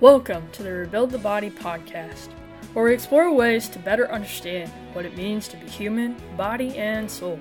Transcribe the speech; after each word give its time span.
Welcome 0.00 0.48
to 0.52 0.62
the 0.62 0.70
Rebuild 0.70 1.10
the 1.10 1.18
Body 1.18 1.50
podcast, 1.50 2.28
where 2.72 2.84
we 2.84 2.94
explore 2.94 3.34
ways 3.34 3.68
to 3.70 3.80
better 3.80 4.08
understand 4.12 4.70
what 4.92 5.04
it 5.04 5.16
means 5.16 5.48
to 5.48 5.56
be 5.56 5.66
human, 5.66 6.14
body, 6.36 6.78
and 6.78 7.10
soul. 7.10 7.40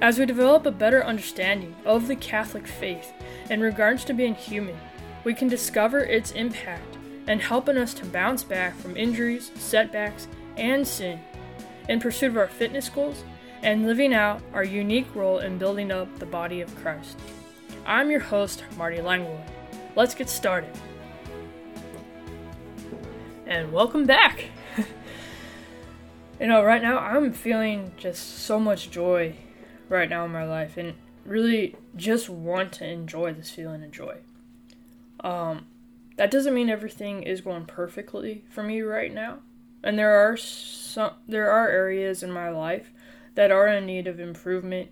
As 0.00 0.16
we 0.16 0.26
develop 0.26 0.64
a 0.64 0.70
better 0.70 1.04
understanding 1.04 1.74
of 1.84 2.06
the 2.06 2.14
Catholic 2.14 2.68
faith 2.68 3.12
in 3.50 3.60
regards 3.60 4.04
to 4.04 4.14
being 4.14 4.36
human, 4.36 4.78
we 5.24 5.34
can 5.34 5.48
discover 5.48 5.98
its 5.98 6.30
impact 6.30 6.98
and 7.26 7.42
helping 7.42 7.76
us 7.76 7.94
to 7.94 8.06
bounce 8.06 8.44
back 8.44 8.76
from 8.76 8.96
injuries, 8.96 9.50
setbacks, 9.56 10.28
and 10.56 10.86
sin 10.86 11.18
in 11.88 11.98
pursuit 11.98 12.30
of 12.30 12.36
our 12.36 12.46
fitness 12.46 12.88
goals 12.88 13.24
and 13.64 13.88
living 13.88 14.14
out 14.14 14.40
our 14.54 14.62
unique 14.62 15.12
role 15.16 15.40
in 15.40 15.58
building 15.58 15.90
up 15.90 16.16
the 16.20 16.26
body 16.26 16.60
of 16.60 16.76
Christ. 16.76 17.18
I'm 17.84 18.08
your 18.08 18.20
host, 18.20 18.62
Marty 18.76 19.00
Langwood. 19.00 19.42
Let's 19.96 20.14
get 20.14 20.28
started 20.28 20.70
and 23.46 23.72
welcome 23.72 24.06
back. 24.06 24.46
you 26.40 26.48
know, 26.48 26.64
right 26.64 26.82
now 26.82 26.98
I'm 26.98 27.32
feeling 27.32 27.92
just 27.96 28.40
so 28.40 28.58
much 28.58 28.90
joy 28.90 29.36
right 29.88 30.10
now 30.10 30.24
in 30.24 30.32
my 30.32 30.44
life 30.44 30.76
and 30.76 30.94
really 31.24 31.76
just 31.94 32.28
want 32.28 32.72
to 32.72 32.86
enjoy 32.86 33.32
this 33.32 33.50
feeling 33.50 33.84
of 33.84 33.92
joy. 33.92 34.16
Um, 35.20 35.66
that 36.16 36.30
doesn't 36.30 36.54
mean 36.54 36.68
everything 36.68 37.22
is 37.22 37.40
going 37.40 37.66
perfectly 37.66 38.44
for 38.50 38.64
me 38.64 38.82
right 38.82 39.14
now. 39.14 39.38
And 39.82 39.96
there 39.96 40.16
are 40.16 40.36
some 40.36 41.12
there 41.28 41.50
are 41.50 41.68
areas 41.68 42.24
in 42.24 42.32
my 42.32 42.48
life 42.48 42.90
that 43.36 43.52
are 43.52 43.68
in 43.68 43.86
need 43.86 44.08
of 44.08 44.18
improvement. 44.18 44.90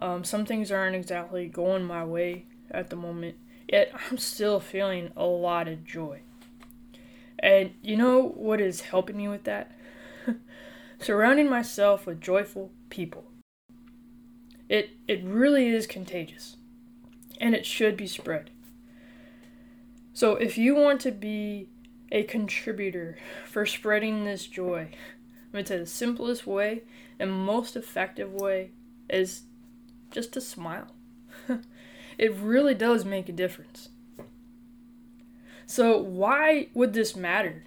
Um, 0.00 0.22
some 0.22 0.46
things 0.46 0.70
aren't 0.70 0.94
exactly 0.94 1.48
going 1.48 1.82
my 1.84 2.04
way 2.04 2.44
at 2.70 2.90
the 2.90 2.96
moment. 2.96 3.36
Yet 3.66 3.90
I'm 4.08 4.18
still 4.18 4.60
feeling 4.60 5.10
a 5.16 5.24
lot 5.24 5.66
of 5.66 5.84
joy. 5.84 6.20
And 7.38 7.74
you 7.82 7.96
know 7.96 8.22
what 8.22 8.60
is 8.60 8.82
helping 8.82 9.16
me 9.16 9.28
with 9.28 9.44
that? 9.44 9.72
Surrounding 10.98 11.48
myself 11.48 12.06
with 12.06 12.20
joyful 12.20 12.70
people. 12.90 13.24
It 14.68 14.90
it 15.06 15.22
really 15.24 15.68
is 15.68 15.86
contagious. 15.86 16.56
And 17.40 17.54
it 17.54 17.64
should 17.64 17.96
be 17.96 18.06
spread. 18.06 18.50
So 20.12 20.34
if 20.34 20.58
you 20.58 20.74
want 20.74 21.00
to 21.02 21.12
be 21.12 21.68
a 22.10 22.24
contributor 22.24 23.16
for 23.46 23.64
spreading 23.64 24.24
this 24.24 24.46
joy, 24.46 24.88
I'm 24.90 25.52
going 25.52 25.64
to 25.64 25.68
say 25.68 25.78
the 25.78 25.86
simplest 25.86 26.46
way 26.46 26.82
and 27.18 27.30
most 27.30 27.76
effective 27.76 28.32
way 28.32 28.72
is 29.08 29.42
just 30.10 30.32
to 30.32 30.40
smile. 30.40 30.88
it 32.18 32.34
really 32.34 32.74
does 32.74 33.04
make 33.04 33.28
a 33.28 33.32
difference. 33.32 33.90
So, 35.70 35.98
why 35.98 36.68
would 36.72 36.94
this 36.94 37.14
matter? 37.14 37.64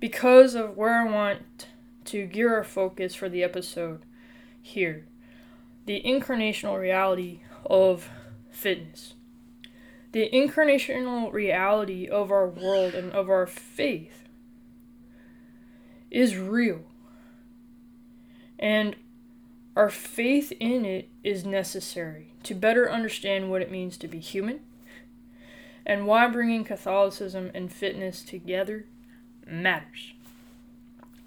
Because 0.00 0.54
of 0.54 0.78
where 0.78 0.94
I 0.94 1.04
want 1.04 1.66
to 2.06 2.24
gear 2.24 2.54
our 2.54 2.64
focus 2.64 3.14
for 3.14 3.28
the 3.28 3.44
episode 3.44 4.00
here 4.62 5.04
the 5.84 6.02
incarnational 6.04 6.78
reality 6.78 7.40
of 7.66 8.08
fitness. 8.50 9.14
The 10.12 10.30
incarnational 10.30 11.30
reality 11.30 12.06
of 12.06 12.30
our 12.30 12.46
world 12.46 12.94
and 12.94 13.12
of 13.12 13.28
our 13.28 13.46
faith 13.46 14.24
is 16.10 16.36
real. 16.36 16.80
And 18.58 18.96
our 19.76 19.90
faith 19.90 20.52
in 20.60 20.84
it 20.86 21.10
is 21.22 21.44
necessary 21.44 22.34
to 22.42 22.54
better 22.54 22.90
understand 22.90 23.50
what 23.50 23.62
it 23.62 23.70
means 23.70 23.96
to 23.98 24.08
be 24.08 24.18
human 24.18 24.60
and 25.88 26.06
why 26.06 26.28
bringing 26.28 26.62
Catholicism 26.62 27.50
and 27.54 27.72
fitness 27.72 28.22
together 28.22 28.84
matters. 29.46 30.12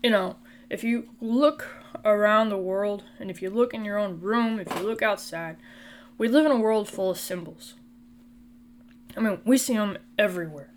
You 0.03 0.11
know, 0.11 0.35
if 0.69 0.83
you 0.83 1.09
look 1.19 1.67
around 2.05 2.49
the 2.49 2.57
world 2.57 3.03
and 3.19 3.31
if 3.31 3.41
you 3.41 3.49
look 3.49 3.73
in 3.73 3.83
your 3.83 3.97
own 3.97 4.21
room, 4.21 4.59
if 4.59 4.69
you 4.77 4.83
look 4.83 5.01
outside, 5.01 5.57
we 6.17 6.27
live 6.27 6.45
in 6.45 6.51
a 6.51 6.59
world 6.59 6.87
full 6.87 7.09
of 7.09 7.17
symbols. 7.17 7.73
I 9.17 9.19
mean, 9.19 9.41
we 9.43 9.57
see 9.57 9.73
them 9.73 9.97
everywhere. 10.17 10.69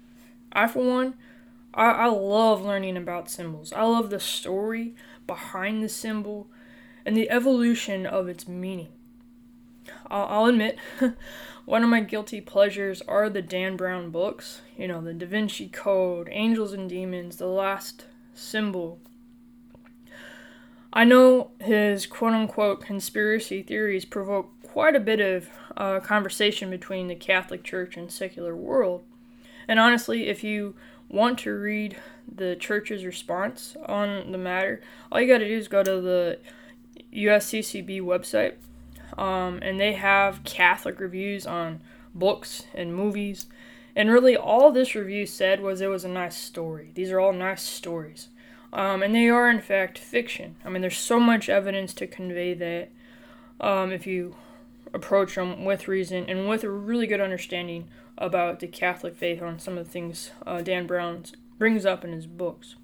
I, 0.50 0.66
for 0.66 0.82
one, 0.82 1.14
I, 1.74 1.90
I 1.90 2.06
love 2.06 2.64
learning 2.64 2.96
about 2.96 3.30
symbols. 3.30 3.72
I 3.72 3.82
love 3.82 4.10
the 4.10 4.18
story 4.18 4.94
behind 5.26 5.84
the 5.84 5.88
symbol 5.88 6.48
and 7.04 7.16
the 7.16 7.30
evolution 7.30 8.06
of 8.06 8.28
its 8.28 8.48
meaning. 8.48 8.88
I'll, 10.10 10.46
admit, 10.46 10.78
one 11.64 11.82
of 11.82 11.88
my 11.88 12.00
guilty 12.00 12.40
pleasures 12.40 13.02
are 13.02 13.28
the 13.28 13.42
Dan 13.42 13.76
Brown 13.76 14.10
books. 14.10 14.60
You 14.76 14.88
know, 14.88 15.00
the 15.00 15.14
Da 15.14 15.26
Vinci 15.26 15.68
Code, 15.68 16.28
Angels 16.30 16.72
and 16.72 16.88
Demons, 16.88 17.36
The 17.36 17.46
Lost 17.46 18.06
Symbol. 18.34 19.00
I 20.92 21.04
know 21.04 21.50
his 21.60 22.06
quote 22.06 22.34
unquote 22.34 22.80
conspiracy 22.80 23.62
theories 23.62 24.04
provoke 24.04 24.52
quite 24.62 24.94
a 24.94 25.00
bit 25.00 25.20
of 25.20 25.48
uh, 25.76 26.00
conversation 26.00 26.70
between 26.70 27.08
the 27.08 27.16
Catholic 27.16 27.64
Church 27.64 27.96
and 27.96 28.10
secular 28.10 28.54
world. 28.54 29.04
And 29.66 29.80
honestly, 29.80 30.28
if 30.28 30.44
you 30.44 30.76
want 31.08 31.38
to 31.40 31.50
read 31.52 31.96
the 32.32 32.56
church's 32.56 33.04
response 33.04 33.76
on 33.86 34.30
the 34.32 34.38
matter, 34.38 34.80
all 35.10 35.20
you 35.20 35.26
got 35.26 35.38
to 35.38 35.48
do 35.48 35.56
is 35.56 35.68
go 35.68 35.82
to 35.82 36.00
the 36.00 36.38
USCCB 37.12 38.00
website 38.00 38.54
um, 39.16 39.60
and 39.62 39.78
they 39.78 39.94
have 39.94 40.44
Catholic 40.44 41.00
reviews 41.00 41.46
on 41.46 41.80
books 42.14 42.64
and 42.74 42.94
movies. 42.94 43.46
And 43.96 44.10
really, 44.10 44.36
all 44.36 44.72
this 44.72 44.94
review 44.94 45.26
said 45.26 45.60
was 45.60 45.80
it 45.80 45.88
was 45.88 46.04
a 46.04 46.08
nice 46.08 46.36
story. 46.36 46.90
These 46.94 47.10
are 47.10 47.20
all 47.20 47.32
nice 47.32 47.62
stories. 47.62 48.28
Um, 48.72 49.02
and 49.02 49.14
they 49.14 49.28
are, 49.28 49.48
in 49.48 49.60
fact, 49.60 49.98
fiction. 49.98 50.56
I 50.64 50.68
mean, 50.68 50.82
there's 50.82 50.98
so 50.98 51.20
much 51.20 51.48
evidence 51.48 51.94
to 51.94 52.08
convey 52.08 52.54
that 52.54 52.90
um, 53.60 53.92
if 53.92 54.04
you 54.06 54.34
approach 54.92 55.36
them 55.36 55.64
with 55.64 55.88
reason 55.88 56.24
and 56.28 56.48
with 56.48 56.64
a 56.64 56.70
really 56.70 57.06
good 57.06 57.20
understanding 57.20 57.88
about 58.18 58.60
the 58.60 58.66
Catholic 58.66 59.14
faith 59.16 59.42
on 59.42 59.58
some 59.58 59.78
of 59.78 59.86
the 59.86 59.90
things 59.90 60.30
uh, 60.46 60.60
Dan 60.60 60.86
Brown 60.86 61.24
brings 61.58 61.86
up 61.86 62.04
in 62.04 62.12
his 62.12 62.26
books. 62.26 62.74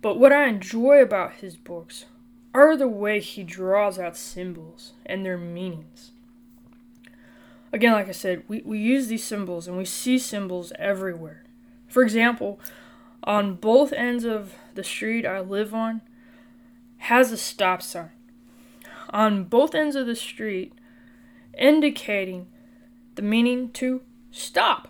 But 0.00 0.18
what 0.18 0.32
I 0.32 0.46
enjoy 0.46 1.00
about 1.00 1.34
his 1.34 1.56
books 1.56 2.06
are 2.54 2.76
the 2.76 2.88
way 2.88 3.20
he 3.20 3.42
draws 3.42 3.98
out 3.98 4.16
symbols 4.16 4.92
and 5.06 5.24
their 5.24 5.38
meanings. 5.38 6.12
Again, 7.72 7.92
like 7.92 8.08
I 8.08 8.12
said, 8.12 8.42
we, 8.48 8.62
we 8.64 8.78
use 8.78 9.06
these 9.06 9.24
symbols 9.24 9.66
and 9.66 9.78
we 9.78 9.86
see 9.86 10.18
symbols 10.18 10.72
everywhere. 10.78 11.44
For 11.88 12.02
example, 12.02 12.60
on 13.24 13.54
both 13.54 13.92
ends 13.92 14.24
of 14.24 14.54
the 14.74 14.84
street 14.84 15.24
I 15.24 15.40
live 15.40 15.74
on 15.74 16.02
has 16.98 17.32
a 17.32 17.36
stop 17.36 17.82
sign. 17.82 18.10
On 19.10 19.44
both 19.44 19.74
ends 19.74 19.96
of 19.96 20.06
the 20.06 20.14
street, 20.14 20.72
indicating 21.58 22.46
the 23.14 23.22
meaning 23.22 23.70
to 23.72 24.02
stop. 24.30 24.88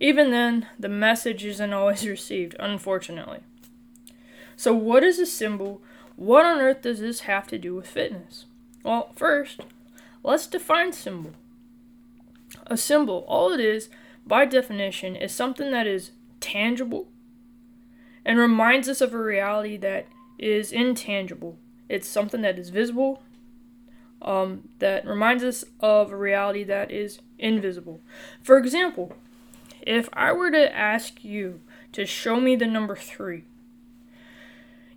Even 0.00 0.30
then, 0.30 0.66
the 0.78 0.88
message 0.88 1.44
isn't 1.44 1.72
always 1.72 2.06
received, 2.08 2.54
unfortunately. 2.58 3.40
So, 4.56 4.74
what 4.74 5.02
is 5.02 5.18
a 5.18 5.26
symbol 5.26 5.82
what 6.18 6.44
on 6.44 6.58
earth 6.58 6.82
does 6.82 6.98
this 6.98 7.20
have 7.20 7.46
to 7.46 7.58
do 7.58 7.76
with 7.76 7.86
fitness? 7.86 8.46
Well, 8.82 9.12
first, 9.14 9.60
let's 10.24 10.48
define 10.48 10.92
symbol. 10.92 11.30
A 12.66 12.76
symbol, 12.76 13.24
all 13.28 13.52
it 13.52 13.60
is, 13.60 13.88
by 14.26 14.44
definition, 14.44 15.14
is 15.14 15.32
something 15.32 15.70
that 15.70 15.86
is 15.86 16.10
tangible 16.40 17.06
and 18.24 18.36
reminds 18.36 18.88
us 18.88 19.00
of 19.00 19.14
a 19.14 19.22
reality 19.22 19.76
that 19.76 20.08
is 20.40 20.72
intangible. 20.72 21.56
It's 21.88 22.08
something 22.08 22.42
that 22.42 22.58
is 22.58 22.70
visible, 22.70 23.22
um, 24.20 24.70
that 24.80 25.06
reminds 25.06 25.44
us 25.44 25.64
of 25.78 26.10
a 26.10 26.16
reality 26.16 26.64
that 26.64 26.90
is 26.90 27.20
invisible. 27.38 28.00
For 28.42 28.58
example, 28.58 29.12
if 29.82 30.08
I 30.14 30.32
were 30.32 30.50
to 30.50 30.76
ask 30.76 31.24
you 31.24 31.60
to 31.92 32.04
show 32.04 32.40
me 32.40 32.56
the 32.56 32.66
number 32.66 32.96
three, 32.96 33.44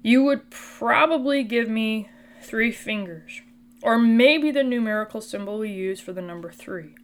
you 0.02 0.24
would 0.24 0.50
probably 0.50 1.44
give 1.44 1.70
me 1.70 2.10
three 2.42 2.72
fingers, 2.72 3.42
or 3.82 3.98
maybe 3.98 4.52
the 4.52 4.64
numerical 4.64 5.22
symbol 5.22 5.60
we 5.60 5.70
use 5.70 6.00
for 6.00 6.14
the 6.14 6.22
number 6.22 6.52
three. 6.52 6.96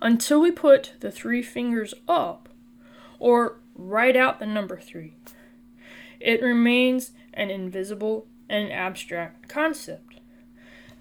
Until 0.00 0.40
we 0.40 0.50
put 0.50 0.92
the 1.00 1.10
three 1.10 1.42
fingers 1.42 1.94
up, 2.08 2.48
or 3.18 3.60
write 3.74 4.16
out 4.16 4.38
the 4.38 4.46
number 4.46 4.78
three, 4.78 5.14
it 6.20 6.42
remains 6.42 7.12
an 7.34 7.50
invisible 7.50 8.26
and 8.48 8.70
abstract 8.72 9.48
concept. 9.48 10.20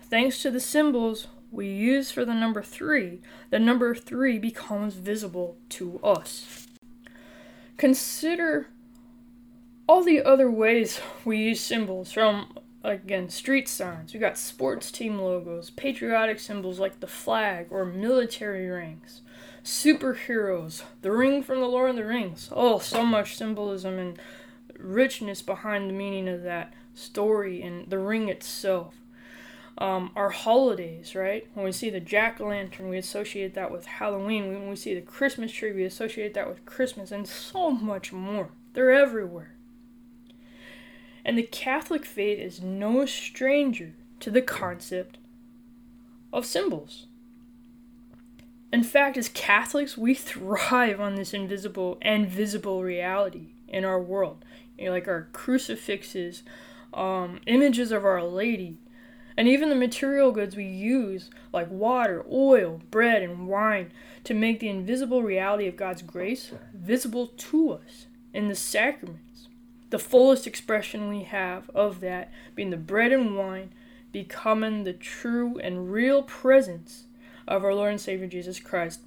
Thanks 0.01 0.41
to 0.41 0.51
the 0.51 0.59
symbols 0.59 1.27
we 1.51 1.67
use 1.67 2.11
for 2.11 2.25
the 2.25 2.33
number 2.33 2.61
three, 2.61 3.21
the 3.49 3.59
number 3.59 3.93
three 3.93 4.39
becomes 4.39 4.93
visible 4.95 5.57
to 5.69 5.99
us. 6.03 6.67
Consider 7.77 8.69
all 9.87 10.03
the 10.03 10.23
other 10.23 10.49
ways 10.49 11.01
we 11.25 11.37
use 11.37 11.59
symbols 11.59 12.11
from 12.11 12.53
again 12.83 13.29
street 13.29 13.67
signs. 13.67 14.13
We 14.13 14.19
got 14.19 14.37
sports 14.37 14.91
team 14.91 15.19
logos, 15.19 15.69
patriotic 15.71 16.39
symbols 16.39 16.79
like 16.79 16.99
the 16.99 17.07
flag 17.07 17.67
or 17.69 17.85
military 17.85 18.67
ranks, 18.69 19.21
superheroes, 19.63 20.83
the 21.01 21.11
ring 21.11 21.43
from 21.43 21.59
the 21.59 21.67
Lord 21.67 21.91
of 21.91 21.95
the 21.95 22.05
Rings. 22.05 22.49
Oh, 22.51 22.79
so 22.79 23.05
much 23.05 23.35
symbolism 23.35 23.99
and 23.99 24.19
richness 24.77 25.41
behind 25.41 25.89
the 25.89 25.93
meaning 25.93 26.27
of 26.27 26.43
that 26.43 26.73
story 26.93 27.61
and 27.61 27.89
the 27.89 27.99
ring 27.99 28.29
itself. 28.29 28.95
Um, 29.77 30.11
our 30.15 30.29
holidays, 30.29 31.15
right? 31.15 31.47
When 31.53 31.65
we 31.65 31.71
see 31.71 31.89
the 31.89 31.99
jack 31.99 32.39
o' 32.39 32.47
lantern, 32.47 32.89
we 32.89 32.97
associate 32.97 33.55
that 33.55 33.71
with 33.71 33.85
Halloween. 33.85 34.53
When 34.53 34.69
we 34.69 34.75
see 34.75 34.93
the 34.93 35.01
Christmas 35.01 35.51
tree, 35.51 35.71
we 35.71 35.85
associate 35.85 36.33
that 36.35 36.47
with 36.47 36.65
Christmas, 36.65 37.11
and 37.11 37.27
so 37.27 37.71
much 37.71 38.13
more. 38.13 38.49
They're 38.73 38.91
everywhere. 38.91 39.55
And 41.23 41.37
the 41.37 41.43
Catholic 41.43 42.05
faith 42.05 42.39
is 42.39 42.61
no 42.61 43.05
stranger 43.05 43.93
to 44.19 44.31
the 44.31 44.41
concept 44.41 45.17
of 46.33 46.45
symbols. 46.45 47.07
In 48.71 48.83
fact, 48.83 49.17
as 49.17 49.29
Catholics, 49.29 49.97
we 49.97 50.13
thrive 50.15 50.99
on 50.99 51.15
this 51.15 51.33
invisible 51.33 51.97
and 52.01 52.27
visible 52.27 52.83
reality 52.83 53.49
in 53.67 53.85
our 53.85 53.99
world. 53.99 54.43
You 54.77 54.85
know, 54.85 54.91
like 54.91 55.07
our 55.07 55.27
crucifixes, 55.33 56.43
um, 56.93 57.39
images 57.45 57.91
of 57.91 58.05
Our 58.05 58.23
Lady, 58.23 58.77
and 59.37 59.47
even 59.47 59.69
the 59.69 59.75
material 59.75 60.31
goods 60.31 60.55
we 60.55 60.65
use, 60.65 61.29
like 61.53 61.69
water, 61.69 62.25
oil, 62.31 62.81
bread, 62.91 63.23
and 63.23 63.47
wine, 63.47 63.91
to 64.23 64.33
make 64.33 64.59
the 64.59 64.69
invisible 64.69 65.23
reality 65.23 65.67
of 65.67 65.77
God's 65.77 66.01
grace 66.01 66.51
visible 66.73 67.27
to 67.27 67.71
us 67.71 68.07
in 68.33 68.49
the 68.49 68.55
sacraments. 68.55 69.30
The 69.91 69.99
fullest 69.99 70.47
expression 70.47 71.09
we 71.09 71.23
have 71.23 71.69
of 71.75 71.99
that 71.99 72.31
being 72.55 72.69
the 72.69 72.77
bread 72.77 73.11
and 73.11 73.37
wine 73.37 73.71
becoming 74.11 74.83
the 74.83 74.93
true 74.93 75.59
and 75.59 75.91
real 75.91 76.23
presence 76.23 77.05
of 77.47 77.63
our 77.63 77.75
Lord 77.75 77.91
and 77.91 78.01
Savior 78.01 78.25
Jesus 78.25 78.59
Christ, 78.59 79.01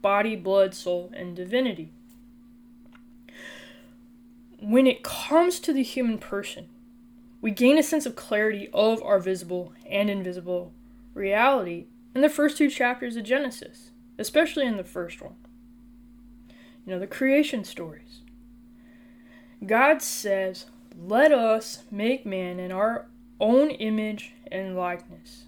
body, 0.00 0.34
blood, 0.34 0.74
soul, 0.74 1.12
and 1.14 1.36
divinity. 1.36 1.92
When 4.58 4.86
it 4.86 5.02
comes 5.02 5.60
to 5.60 5.72
the 5.72 5.82
human 5.82 6.16
person, 6.18 6.68
we 7.42 7.50
gain 7.50 7.76
a 7.76 7.82
sense 7.82 8.06
of 8.06 8.16
clarity 8.16 8.68
of 8.72 9.02
our 9.02 9.18
visible 9.18 9.74
and 9.86 10.08
invisible 10.08 10.72
reality 11.12 11.86
in 12.14 12.22
the 12.22 12.30
first 12.30 12.56
two 12.56 12.70
chapters 12.70 13.16
of 13.16 13.24
Genesis, 13.24 13.90
especially 14.18 14.66
in 14.66 14.78
the 14.78 14.84
first 14.84 15.20
one. 15.20 15.34
You 16.86 16.94
know, 16.94 16.98
the 16.98 17.06
creation 17.06 17.64
stories. 17.64 18.21
God 19.64 20.02
says, 20.02 20.66
Let 20.98 21.32
us 21.32 21.84
make 21.90 22.26
man 22.26 22.58
in 22.58 22.72
our 22.72 23.06
own 23.40 23.70
image 23.70 24.32
and 24.50 24.76
likeness. 24.76 25.44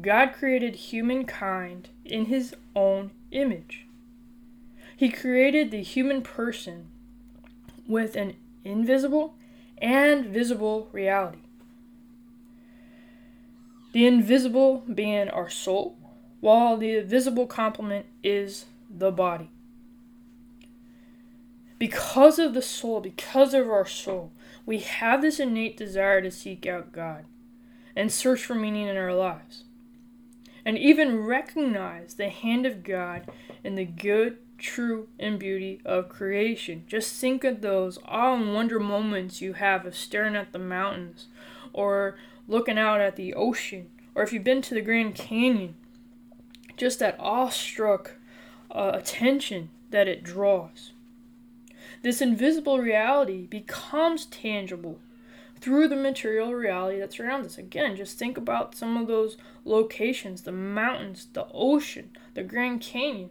God 0.00 0.32
created 0.32 0.74
humankind 0.76 1.88
in 2.04 2.26
his 2.26 2.54
own 2.74 3.10
image. 3.30 3.86
He 4.96 5.08
created 5.08 5.70
the 5.70 5.82
human 5.82 6.22
person 6.22 6.88
with 7.86 8.16
an 8.16 8.36
invisible 8.64 9.34
and 9.78 10.26
visible 10.26 10.88
reality. 10.92 11.38
The 13.92 14.06
invisible 14.06 14.82
being 14.92 15.28
our 15.28 15.50
soul, 15.50 15.96
while 16.40 16.76
the 16.76 17.00
visible 17.00 17.46
complement 17.46 18.06
is 18.22 18.66
the 18.90 19.12
body. 19.12 19.50
Because 21.78 22.38
of 22.38 22.54
the 22.54 22.62
soul, 22.62 23.00
because 23.00 23.52
of 23.54 23.68
our 23.68 23.86
soul, 23.86 24.30
we 24.64 24.78
have 24.78 25.22
this 25.22 25.40
innate 25.40 25.76
desire 25.76 26.22
to 26.22 26.30
seek 26.30 26.66
out 26.66 26.92
God 26.92 27.24
and 27.96 28.10
search 28.10 28.44
for 28.44 28.54
meaning 28.54 28.86
in 28.86 28.96
our 28.96 29.14
lives. 29.14 29.64
And 30.64 30.78
even 30.78 31.24
recognize 31.24 32.14
the 32.14 32.30
hand 32.30 32.64
of 32.64 32.84
God 32.84 33.28
in 33.62 33.74
the 33.74 33.84
good, 33.84 34.38
true, 34.56 35.08
and 35.18 35.38
beauty 35.38 35.80
of 35.84 36.08
creation. 36.08 36.84
Just 36.86 37.20
think 37.20 37.44
of 37.44 37.60
those 37.60 37.98
awe 38.06 38.34
and 38.34 38.54
wonder 38.54 38.80
moments 38.80 39.42
you 39.42 39.52
have 39.54 39.84
of 39.84 39.94
staring 39.94 40.36
at 40.36 40.52
the 40.52 40.58
mountains 40.58 41.26
or 41.72 42.16
looking 42.48 42.78
out 42.78 43.00
at 43.00 43.16
the 43.16 43.34
ocean, 43.34 43.90
or 44.14 44.22
if 44.22 44.32
you've 44.32 44.44
been 44.44 44.62
to 44.62 44.74
the 44.74 44.80
Grand 44.80 45.14
Canyon, 45.14 45.74
just 46.76 46.98
that 46.98 47.16
awestruck 47.18 48.12
uh, 48.70 48.92
attention 48.94 49.68
that 49.90 50.08
it 50.08 50.24
draws. 50.24 50.92
This 52.04 52.20
invisible 52.20 52.80
reality 52.80 53.46
becomes 53.46 54.26
tangible 54.26 55.00
through 55.58 55.88
the 55.88 55.96
material 55.96 56.52
reality 56.52 57.00
that 57.00 57.14
surrounds 57.14 57.46
us. 57.46 57.56
Again, 57.56 57.96
just 57.96 58.18
think 58.18 58.36
about 58.36 58.74
some 58.74 58.98
of 58.98 59.06
those 59.06 59.38
locations 59.64 60.42
the 60.42 60.52
mountains, 60.52 61.28
the 61.32 61.46
ocean, 61.54 62.10
the 62.34 62.42
Grand 62.42 62.82
Canyon. 62.82 63.30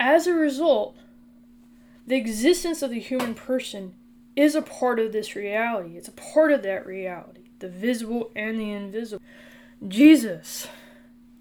As 0.00 0.26
a 0.26 0.34
result, 0.34 0.96
the 2.04 2.16
existence 2.16 2.82
of 2.82 2.90
the 2.90 2.98
human 2.98 3.34
person 3.34 3.94
is 4.34 4.56
a 4.56 4.60
part 4.60 4.98
of 4.98 5.12
this 5.12 5.36
reality. 5.36 5.96
It's 5.96 6.08
a 6.08 6.12
part 6.12 6.50
of 6.50 6.64
that 6.64 6.84
reality, 6.84 7.44
the 7.60 7.68
visible 7.68 8.32
and 8.34 8.58
the 8.58 8.72
invisible. 8.72 9.24
Jesus 9.86 10.66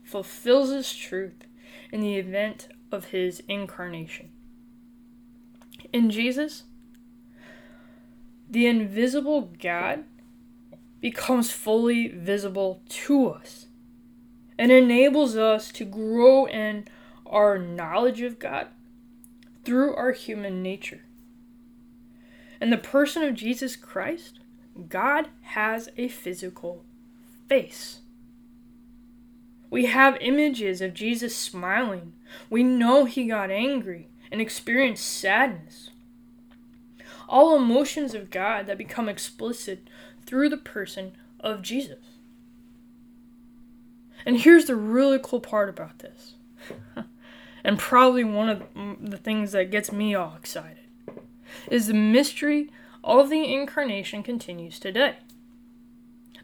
fulfills 0.04 0.70
this 0.70 0.94
truth 0.94 1.48
in 1.92 2.02
the 2.02 2.16
event 2.16 2.68
of 2.92 3.06
his 3.06 3.42
incarnation. 3.48 4.30
In 5.92 6.10
Jesus, 6.10 6.64
the 8.50 8.68
invisible 8.68 9.54
God 9.62 10.06
becomes 11.02 11.52
fully 11.52 12.08
visible 12.08 12.82
to 12.88 13.30
us 13.30 13.68
and 14.58 14.72
enables 14.72 15.36
us 15.36 15.72
to 15.74 15.86
grow 15.86 16.46
in 16.46 16.88
our 17.26 17.58
knowledge 17.58 18.22
of 18.22 18.40
God 18.40 18.68
through 19.64 19.96
our 19.96 20.12
human 20.12 20.62
nature. 20.62 21.02
In 22.62 22.70
the 22.70 22.78
person 22.78 23.24
of 23.24 23.36
Jesus 23.36 23.76
Christ, 23.76 24.40
God 24.90 25.30
has 25.42 25.90
a 25.98 26.08
physical 26.08 26.84
face. 27.48 28.00
We 29.70 29.86
have 29.86 30.18
images 30.22 30.82
of 30.82 30.94
Jesus 30.94 31.36
smiling. 31.36 32.14
We 32.50 32.64
know 32.64 33.06
he 33.06 33.28
got 33.28 33.52
angry 33.52 34.08
and 34.32 34.42
experience 34.42 35.02
sadness. 35.02 35.92
All 37.28 37.56
emotions 37.56 38.14
of 38.14 38.30
God 38.30 38.68
that 38.68 38.78
become 38.78 39.10
explicit 39.10 39.88
through 40.26 40.50
the 40.50 40.58
person 40.58 41.14
of 41.40 41.62
Jesus. 41.62 42.00
And 44.26 44.40
here's 44.40 44.66
the 44.66 44.76
really 44.76 45.20
cool 45.22 45.40
part 45.40 45.70
about 45.70 46.00
this 46.00 46.36
and 47.64 47.80
probably 47.80 48.24
one 48.24 48.50
of 48.50 48.64
the 49.02 49.18
things 49.18 49.52
that 49.52 49.72
gets 49.72 49.92
me 49.92 50.16
all 50.16 50.36
excited, 50.38 50.86
is 51.70 51.88
the 51.88 51.94
mystery 51.94 52.72
of 53.04 53.30
the 53.30 53.54
incarnation 53.54 54.24
continues 54.24 54.80
today. 54.80 55.18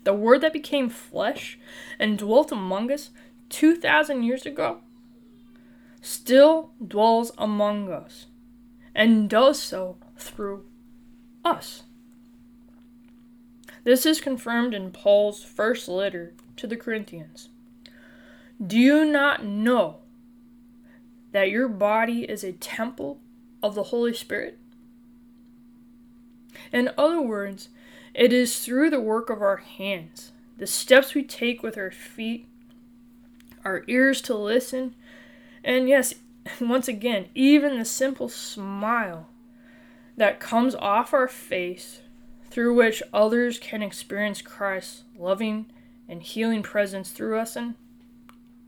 The 0.04 0.14
Word 0.14 0.42
that 0.42 0.54
became 0.54 0.90
flesh 0.90 1.60
and 2.00 2.18
dwelt 2.18 2.52
among 2.52 2.92
us 2.92 3.12
2,000 3.50 4.24
years 4.24 4.46
ago 4.46 4.82
still 6.02 6.72
dwells 6.86 7.32
among 7.38 7.92
us 7.92 8.26
and 8.94 9.30
does 9.30 9.62
so 9.62 9.98
through 10.18 10.66
us. 11.46 11.84
This 13.84 14.06
is 14.06 14.22
confirmed 14.22 14.74
in 14.74 14.92
Paul's 14.92 15.44
first 15.44 15.88
letter 15.88 16.34
to 16.58 16.68
the 16.68 16.78
Corinthians. 16.78 17.50
Do 18.66 18.78
you 18.78 19.06
not 19.06 19.44
know 19.44 19.98
that 21.32 21.50
your 21.50 21.68
body 21.68 22.24
is 22.24 22.44
a 22.44 22.52
temple 22.52 23.20
of 23.64 23.74
the 23.74 23.84
Holy 23.84 24.14
Spirit? 24.14 24.60
In 26.72 26.92
other 26.98 27.22
words, 27.22 27.70
it 28.14 28.32
is 28.32 28.60
through 28.60 28.90
the 28.90 29.00
work 29.00 29.30
of 29.30 29.42
our 29.42 29.58
hands, 29.58 30.32
the 30.58 30.68
steps 30.68 31.16
we 31.16 31.24
take 31.24 31.64
with 31.64 31.78
our 31.78 31.92
feet, 31.92 32.48
our 33.64 33.84
ears 33.88 34.22
to 34.24 34.36
listen, 34.36 34.96
and 35.64 35.88
yes, 35.88 36.14
once 36.60 36.88
again, 36.88 37.28
even 37.36 37.78
the 37.78 37.86
simple 37.86 38.30
smile 38.30 39.28
that 40.18 40.40
comes 40.40 40.76
off 40.76 41.14
our 41.14 41.28
face 41.28 42.02
through 42.50 42.74
which 42.74 43.02
others 43.14 43.58
can 43.58 43.82
experience 43.82 44.42
Christ's 44.42 45.04
loving 45.18 45.72
and 46.10 46.22
healing 46.22 46.64
presence 46.64 47.12
through 47.12 47.40
us, 47.40 47.56
and 47.56 47.76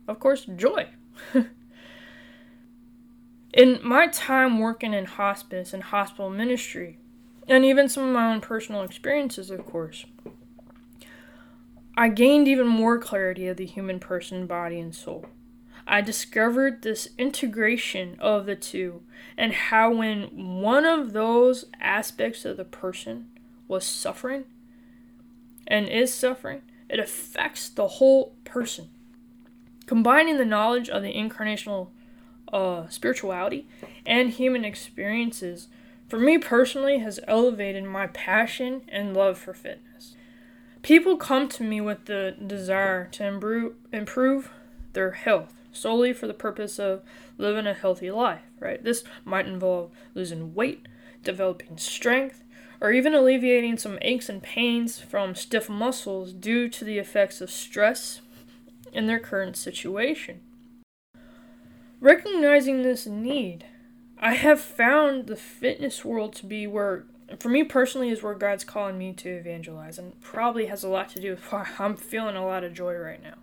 of 0.08 0.20
course, 0.20 0.46
joy. 0.46 0.88
In 3.54 3.80
my 3.84 4.08
time 4.08 4.60
working 4.60 4.96
in 4.96 5.06
hospice 5.06 5.74
and 5.74 5.84
hospital 5.84 6.32
ministry, 6.32 6.98
and 7.48 7.64
even 7.64 7.88
some 7.88 8.08
of 8.08 8.14
my 8.14 8.34
own 8.34 8.42
personal 8.42 8.82
experiences, 8.82 9.52
of 9.52 9.64
course, 9.68 10.06
I 11.96 12.10
gained 12.10 12.48
even 12.48 12.66
more 12.66 12.98
clarity 12.98 13.48
of 13.48 13.58
the 13.58 13.68
human 13.68 14.00
person, 14.00 14.48
body, 14.48 14.80
and 14.80 14.96
soul. 14.96 15.28
I 15.86 16.02
discovered 16.02 16.82
this 16.82 17.10
integration 17.18 18.16
of 18.20 18.46
the 18.46 18.56
two, 18.56 19.02
and 19.38 19.54
how 19.54 19.92
when 19.92 20.62
one 20.62 20.86
of 20.86 21.14
those 21.14 21.66
aspects 21.80 22.46
of 22.46 22.58
the 22.58 22.66
person 22.66 23.30
was 23.68 23.86
suffering 23.86 24.46
and 25.68 25.88
is 25.90 26.14
suffering, 26.14 26.62
it 26.90 27.00
affects 27.00 27.70
the 27.70 27.88
whole 27.88 28.34
person. 28.46 28.90
Combining 29.86 30.38
the 30.38 30.46
knowledge 30.46 30.90
of 30.90 31.04
the 31.04 31.14
incarnational 31.14 31.90
uh, 32.52 32.88
spirituality 32.88 33.68
and 34.06 34.30
human 34.30 34.64
experiences, 34.64 35.68
for 36.08 36.20
me 36.20 36.38
personally, 36.38 37.00
has 37.00 37.20
elevated 37.28 37.84
my 37.84 38.08
passion 38.08 38.84
and 38.88 39.14
love 39.14 39.38
for 39.38 39.54
fitness. 39.54 40.16
People 40.82 41.18
come 41.18 41.50
to 41.50 41.64
me 41.64 41.82
with 41.82 42.06
the 42.06 42.36
desire 42.46 43.10
to 43.12 43.26
improve, 43.26 43.74
improve 43.92 44.52
their 44.94 45.12
health 45.12 45.54
solely 45.74 46.14
for 46.14 46.28
the 46.28 46.34
purpose 46.34 46.80
of 46.80 47.04
living 47.38 47.68
a 47.68 47.74
healthy 47.74 48.12
life, 48.12 48.44
right? 48.60 48.82
This 48.84 49.04
might 49.26 49.48
involve 49.48 49.92
losing 50.14 50.54
weight, 50.54 50.88
developing 51.24 51.78
strength, 51.78 52.44
or 52.80 52.92
even 52.92 53.14
alleviating 53.14 53.78
some 53.78 53.98
aches 54.02 54.30
and 54.30 54.42
pains 54.42 55.00
from 55.00 55.36
stiff 55.36 55.70
muscles 55.70 56.34
due 56.34 56.70
to 56.70 56.86
the 56.86 56.98
effects 56.98 57.42
of 57.42 57.50
stress 57.50 58.22
in 58.92 59.08
their 59.08 59.20
current 59.20 59.58
situation. 59.58 60.42
Recognizing 62.00 62.82
this 62.82 63.08
need, 63.08 63.66
I 64.20 64.34
have 64.34 64.60
found 64.60 65.28
the 65.28 65.38
fitness 65.38 66.04
world 66.04 66.34
to 66.36 66.46
be 66.46 66.68
where, 66.68 67.06
for 67.40 67.48
me 67.48 67.64
personally, 67.64 68.10
is 68.10 68.22
where 68.22 68.36
God's 68.36 68.66
calling 68.66 68.98
me 68.98 69.14
to 69.14 69.30
evangelize, 69.30 69.98
and 69.98 70.20
probably 70.20 70.66
has 70.66 70.84
a 70.84 70.90
lot 70.90 71.08
to 71.10 71.22
do 71.22 71.32
with 71.32 71.52
why 71.52 71.68
I'm 71.80 71.96
feeling 71.96 72.36
a 72.36 72.46
lot 72.46 72.66
of 72.66 72.74
joy 72.74 72.96
right 72.96 73.24
now. 73.24 73.36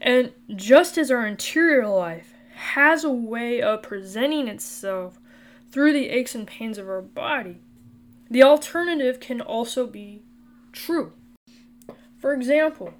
And 0.00 0.32
just 0.54 0.98
as 0.98 1.10
our 1.10 1.26
interior 1.26 1.86
life 1.86 2.34
has 2.54 3.04
a 3.04 3.10
way 3.10 3.60
of 3.60 3.82
presenting 3.82 4.48
itself 4.48 5.18
through 5.70 5.92
the 5.92 6.08
aches 6.08 6.34
and 6.34 6.46
pains 6.46 6.78
of 6.78 6.88
our 6.88 7.02
body, 7.02 7.60
the 8.30 8.42
alternative 8.42 9.20
can 9.20 9.40
also 9.40 9.86
be 9.86 10.22
true. 10.72 11.12
For 12.18 12.32
example, 12.32 12.94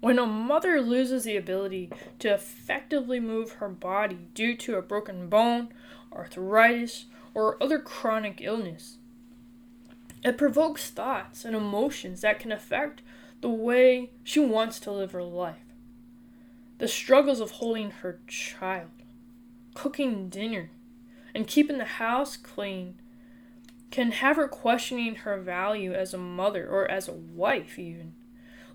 when 0.00 0.18
a 0.18 0.26
mother 0.26 0.80
loses 0.80 1.24
the 1.24 1.36
ability 1.36 1.90
to 2.20 2.32
effectively 2.32 3.20
move 3.20 3.52
her 3.52 3.68
body 3.68 4.28
due 4.34 4.56
to 4.56 4.76
a 4.76 4.82
broken 4.82 5.28
bone, 5.28 5.72
arthritis, 6.12 7.06
or 7.34 7.62
other 7.62 7.78
chronic 7.78 8.40
illness, 8.40 8.96
it 10.24 10.38
provokes 10.38 10.90
thoughts 10.90 11.44
and 11.44 11.54
emotions 11.54 12.20
that 12.22 12.38
can 12.38 12.52
affect 12.52 13.02
the 13.40 13.48
way 13.48 14.10
she 14.22 14.40
wants 14.40 14.80
to 14.80 14.90
live 14.90 15.12
her 15.12 15.22
life. 15.22 15.69
The 16.80 16.88
struggles 16.88 17.40
of 17.40 17.50
holding 17.50 17.90
her 17.90 18.20
child, 18.26 18.88
cooking 19.74 20.30
dinner, 20.30 20.70
and 21.34 21.46
keeping 21.46 21.76
the 21.76 21.84
house 21.84 22.38
clean 22.38 22.94
can 23.90 24.12
have 24.12 24.36
her 24.36 24.48
questioning 24.48 25.16
her 25.16 25.38
value 25.38 25.92
as 25.92 26.14
a 26.14 26.18
mother 26.18 26.66
or 26.66 26.90
as 26.90 27.06
a 27.06 27.12
wife, 27.12 27.78
even, 27.78 28.14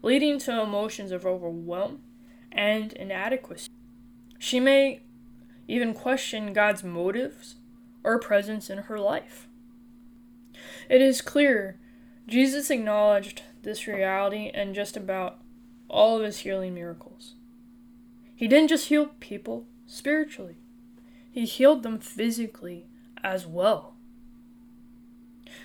leading 0.03 0.37
to 0.37 0.61
emotions 0.61 1.11
of 1.11 1.25
overwhelm 1.25 2.03
and 2.51 2.93
inadequacy. 2.93 3.71
She 4.37 4.59
may 4.59 5.01
even 5.67 5.95
question 5.95 6.53
God's 6.53 6.83
motives 6.83 7.55
or 8.03 8.19
presence 8.19 8.69
in 8.69 8.77
her 8.83 8.99
life. 8.99 9.47
It 10.87 11.01
is 11.01 11.21
clear 11.21 11.79
Jesus 12.27 12.69
acknowledged 12.69 13.41
this 13.63 13.87
reality 13.87 14.51
in 14.53 14.75
just 14.75 14.95
about 14.95 15.39
all 15.89 16.19
of 16.19 16.23
his 16.23 16.37
healing 16.41 16.75
miracles. 16.75 17.33
He 18.35 18.47
didn't 18.47 18.69
just 18.69 18.87
heal 18.87 19.11
people 19.19 19.65
spiritually, 19.87 20.57
he 21.31 21.45
healed 21.45 21.83
them 21.83 21.99
physically 21.99 22.85
as 23.23 23.45
well. 23.45 23.95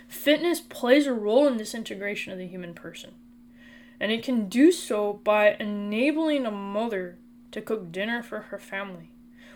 Fitness 0.09 0.61
plays 0.61 1.07
a 1.07 1.13
role 1.13 1.47
in 1.47 1.57
this 1.57 1.75
integration 1.75 2.33
of 2.33 2.39
the 2.39 2.47
human 2.47 2.75
person, 2.75 3.11
and 3.99 4.11
it 4.13 4.23
can 4.23 4.49
do 4.49 4.73
so 4.73 5.15
by 5.25 5.57
enabling 5.59 6.47
a 6.47 6.51
mother 6.51 7.19
to 7.53 7.61
cook 7.61 7.91
dinner 7.91 8.23
for 8.23 8.41
her 8.41 8.59
family 8.59 9.11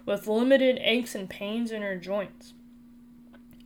with 0.06 0.26
limited 0.26 0.78
aches 0.82 1.14
and 1.14 1.30
pains 1.30 1.70
in 1.70 1.82
her 1.82 1.96
joints. 1.96 2.54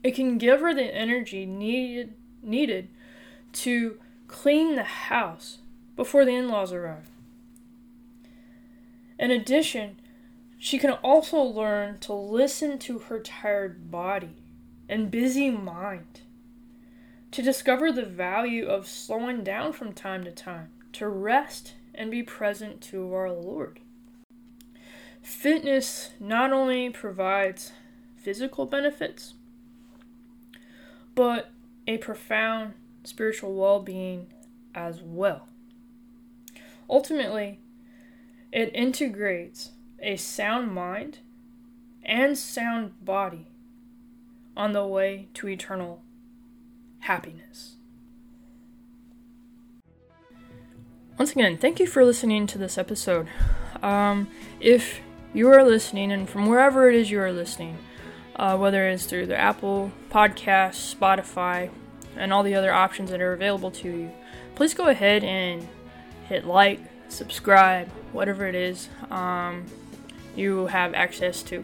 It 0.03 0.15
can 0.15 0.37
give 0.37 0.61
her 0.61 0.73
the 0.73 0.83
energy 0.83 1.45
needed 1.45 2.13
needed 2.41 2.87
to 3.51 3.99
clean 4.27 4.75
the 4.75 4.83
house 4.83 5.57
before 5.95 6.23
the 6.23 6.35
in-laws 6.35 6.71
arrive. 6.71 7.09
In 9.19 9.31
addition, 9.31 9.99
she 10.57 10.79
can 10.79 10.91
also 10.91 11.41
learn 11.41 11.99
to 11.99 12.13
listen 12.13 12.79
to 12.79 12.99
her 12.99 13.19
tired 13.19 13.91
body 13.91 14.35
and 14.87 15.11
busy 15.11 15.51
mind, 15.51 16.21
to 17.31 17.41
discover 17.41 17.91
the 17.91 18.05
value 18.05 18.65
of 18.65 18.87
slowing 18.87 19.43
down 19.43 19.73
from 19.73 19.91
time 19.91 20.23
to 20.23 20.31
time, 20.31 20.69
to 20.93 21.09
rest 21.09 21.73
and 21.93 22.09
be 22.09 22.23
present 22.23 22.79
to 22.81 23.13
our 23.13 23.29
Lord. 23.29 23.81
Fitness 25.21 26.11
not 26.19 26.53
only 26.53 26.89
provides 26.89 27.73
physical 28.15 28.65
benefits, 28.65 29.33
but 31.13 31.51
a 31.85 31.97
profound 31.97 32.73
spiritual 33.03 33.53
well 33.53 33.81
being 33.81 34.27
as 34.73 35.01
well. 35.01 35.47
Ultimately, 36.89 37.59
it 38.51 38.71
integrates 38.73 39.71
a 39.99 40.15
sound 40.15 40.71
mind 40.71 41.19
and 42.03 42.37
sound 42.37 42.93
body 43.03 43.47
on 44.55 44.73
the 44.73 44.85
way 44.85 45.27
to 45.33 45.47
eternal 45.47 46.01
happiness. 46.99 47.75
Once 51.17 51.31
again, 51.31 51.57
thank 51.57 51.79
you 51.79 51.85
for 51.85 52.05
listening 52.05 52.47
to 52.47 52.57
this 52.57 52.77
episode. 52.77 53.27
Um, 53.83 54.29
if 54.59 55.01
you 55.33 55.49
are 55.49 55.63
listening, 55.63 56.11
and 56.11 56.29
from 56.29 56.47
wherever 56.47 56.89
it 56.89 56.95
is 56.95 57.11
you 57.11 57.19
are 57.19 57.31
listening, 57.31 57.77
uh, 58.37 58.57
whether 58.57 58.87
it's 58.87 59.05
through 59.05 59.25
the 59.27 59.37
Apple 59.37 59.91
Podcast, 60.09 60.95
Spotify, 60.95 61.69
and 62.15 62.33
all 62.33 62.41
the 62.41 62.55
other 62.55 62.73
options 62.73 63.11
that 63.11 63.21
are 63.21 63.33
available 63.33 63.69
to 63.71 63.89
you, 63.89 64.11
please 64.55 64.73
go 64.73 64.87
ahead 64.87 65.23
and 65.23 65.67
hit 66.27 66.45
like, 66.45 66.79
subscribe, 67.09 67.89
whatever 68.13 68.47
it 68.47 68.55
is 68.55 68.89
um, 69.11 69.65
you 70.35 70.67
have 70.67 70.93
access 70.93 71.43
to. 71.43 71.63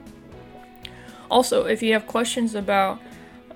Also, 1.30 1.66
if 1.66 1.82
you 1.82 1.94
have 1.94 2.06
questions 2.06 2.54
about 2.56 3.00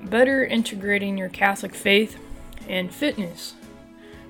better 0.01 0.43
integrating 0.43 1.17
your 1.17 1.29
Catholic 1.29 1.75
faith 1.75 2.17
and 2.67 2.93
fitness, 2.93 3.55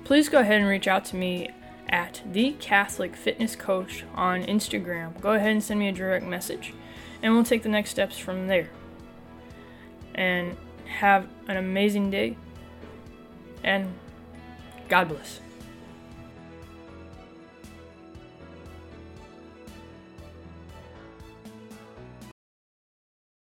please 0.04 0.28
go 0.28 0.40
ahead 0.40 0.60
and 0.60 0.68
reach 0.68 0.88
out 0.88 1.04
to 1.06 1.16
me 1.16 1.50
at 1.88 2.22
the 2.30 2.52
Catholic 2.60 3.16
Fitness 3.16 3.56
Coach 3.56 4.04
on 4.14 4.44
Instagram. 4.44 5.20
Go 5.20 5.32
ahead 5.32 5.50
and 5.50 5.62
send 5.62 5.80
me 5.80 5.88
a 5.88 5.92
direct 5.92 6.26
message, 6.26 6.72
and 7.22 7.32
we'll 7.32 7.44
take 7.44 7.62
the 7.62 7.68
next 7.68 7.90
steps 7.90 8.18
from 8.18 8.46
there. 8.46 8.70
And 10.14 10.56
have 10.86 11.28
an 11.46 11.56
amazing 11.56 12.10
day, 12.10 12.36
and 13.62 13.94
God 14.88 15.08
bless. 15.08 15.40